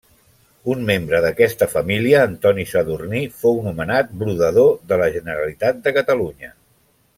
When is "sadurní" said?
2.71-3.21